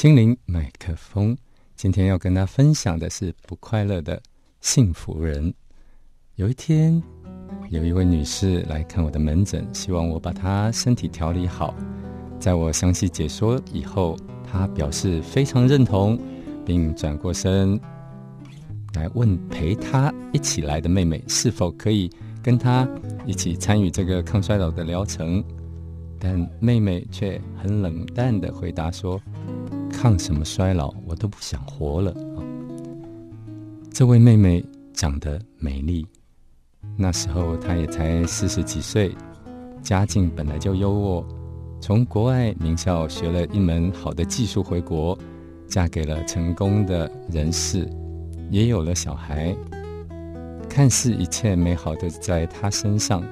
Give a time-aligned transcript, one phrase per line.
[0.00, 1.36] 心灵麦克风，
[1.76, 4.18] 今天要跟大家分享的是不快乐的
[4.62, 5.52] 幸福人。
[6.36, 7.02] 有一天，
[7.68, 11.74] 有一位女士来看我的门诊，希望我把她身体调理好。
[12.38, 14.16] 在我详细解说以后，
[14.50, 16.18] 她表示非常认同，
[16.64, 17.78] 并转过身
[18.94, 22.10] 来问陪她一起来的妹妹是否可以
[22.42, 22.88] 跟她
[23.26, 25.44] 一起参与这个抗衰老的疗程。
[26.18, 29.20] 但妹妹却很冷淡的回答说。
[30.00, 32.14] 抗什么衰老，我都不想活了！
[33.92, 36.06] 这位妹妹长得美丽，
[36.96, 39.14] 那时候她也才四十几岁，
[39.82, 41.24] 家境本来就优渥，
[41.82, 45.18] 从国外名校学了一门好的技术回国，
[45.68, 47.86] 嫁给了成功的人士，
[48.50, 49.54] 也有了小孩，
[50.66, 53.22] 看似一切美好的在她身上，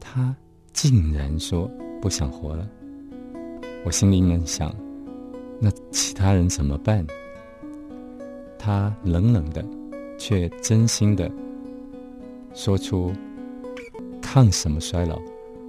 [0.00, 0.34] 她
[0.72, 1.70] 竟然说
[2.02, 2.68] 不想活了。
[3.84, 4.74] 我心里面想。
[5.58, 7.06] 那其他人怎么办？
[8.58, 9.64] 他冷冷的，
[10.18, 11.30] 却真心的
[12.52, 13.12] 说出
[14.20, 15.18] ：“抗什么衰老，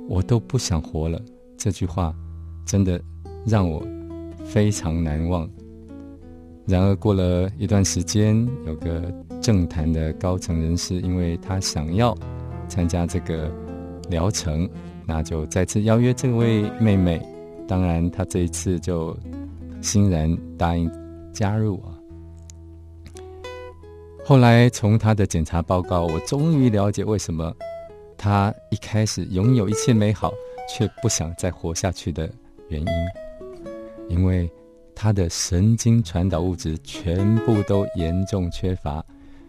[0.09, 1.21] 我都不想活了。”
[1.55, 2.13] 这句话
[2.65, 2.99] 真的
[3.45, 3.85] 让我
[4.43, 5.47] 非常难忘。
[6.65, 12.17] 然而过了一段时间，有个政坛的高层人士，因为他想要
[12.67, 13.49] 参加这个
[14.09, 14.67] 疗程，
[15.05, 17.21] 那就再次邀约这位妹妹。
[17.67, 19.15] 当然，他这一次就。
[19.81, 20.91] 欣然答应
[21.33, 21.93] 加入啊！
[24.25, 27.55] 后来从他的检查报告，我终于了解为什么
[28.17, 30.33] 他一开始拥有一切美好，
[30.69, 32.29] 却不想再活下去的
[32.67, 32.87] 原因。
[34.09, 34.49] 因为
[34.95, 39.03] 他的神经传导物质全部都严重缺乏，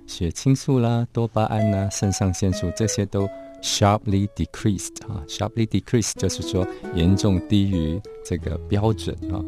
[0.07, 3.29] 血清素啦、多巴胺啦、肾上腺素这些都
[3.63, 9.43] sharply decreased 啊，sharply decreased 就是说严重低于这个标准啊。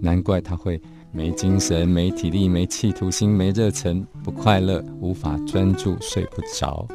[0.00, 0.80] 难怪他会
[1.12, 6.86] 没精神、没体力、没企图心、没热忱、不快乐、无法专注、睡不着。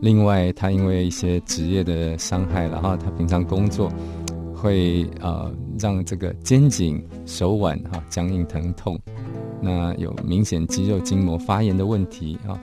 [0.00, 3.88] 另外，他因为一些职业的伤害，然后他平常工作
[4.52, 8.98] 会呃让这个肩颈、手腕哈僵硬疼痛，
[9.60, 12.58] 那有明显肌肉筋膜发炎的问题啊。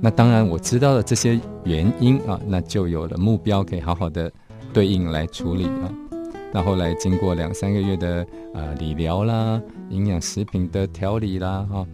[0.00, 4.32] 那当然我知道了这些原因啊，那就有了目标可以好好的
[4.72, 5.92] 对应来处理啊。
[6.52, 11.86] 那后来经过两三个月的呃理疗啦，营养食品的调理啦，哈，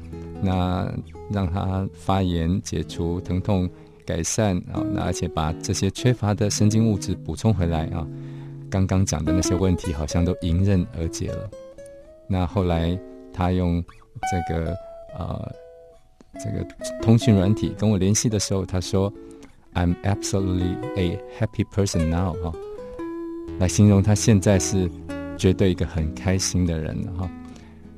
[0.43, 0.91] 那
[1.31, 3.69] 让他发炎解除疼痛
[4.07, 8.07] 改善啊，那而且把这些缺乏的神经物质补充回来啊，
[8.71, 11.51] 刚刚讲的那些问题好像都迎刃而解了。
[12.27, 12.99] 那后来
[13.33, 13.85] 他用
[14.31, 14.75] 这个
[15.19, 15.53] 呃
[16.43, 16.67] 这个
[17.03, 19.13] 通讯软体跟我联系的时候，他说
[19.75, 22.53] ：“I'm absolutely a happy person now。”哈。
[23.59, 24.91] 来形容他现在是
[25.37, 27.31] 绝对一个很开心的人了哈。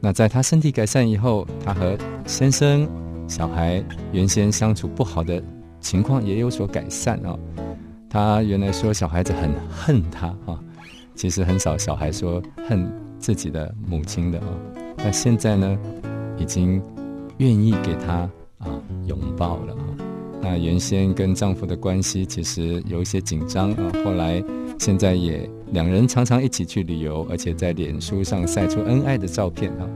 [0.00, 2.88] 那在他身体改善以后，他和先生、
[3.26, 3.82] 小孩
[4.12, 5.42] 原先相处不好的
[5.80, 7.36] 情况也有所改善啊。
[8.08, 10.58] 他原来说小孩子很恨他啊，
[11.16, 14.47] 其实很少小孩说恨自己的母亲的啊。
[14.97, 15.78] 那现在呢，
[16.38, 16.80] 已经
[17.38, 19.84] 愿意给他啊拥抱了啊。
[20.41, 24.41] 那原先跟丈夫的关系其实有一些紧张啊，后来。
[24.78, 29.89] 现在也两人常常一起去旅游，而且在脸书上晒出恩爱的照片啊。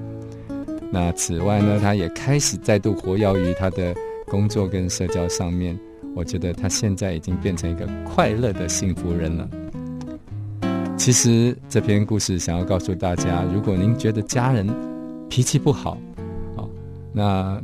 [0.90, 3.94] 那此外呢，他也开始再度活跃于他的
[4.26, 5.78] 工作跟社交上面。
[6.14, 9.48] 我觉得他现在已经变成一个快乐的幸福人了。
[10.94, 14.68] 其实这篇故事想要告诉大家，如果您觉得家人
[15.30, 15.96] 脾气不好，
[16.54, 16.68] 啊，
[17.14, 17.62] 那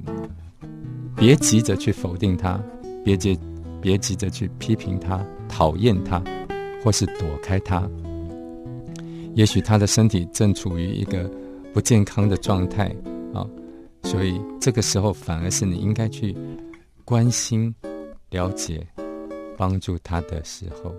[1.15, 2.59] 别急着去否定他，
[3.05, 3.39] 别急
[3.83, 6.23] 别急着去批评他，讨厌他。
[6.83, 7.89] 或是躲开他，
[9.35, 11.31] 也许他的身体正处于一个
[11.73, 12.95] 不健康的状态
[13.35, 13.47] 啊，
[14.03, 16.37] 所以这个时候反而是你应该去
[17.05, 17.75] 关心、
[18.31, 18.87] 了解、
[19.57, 20.95] 帮助他的时候。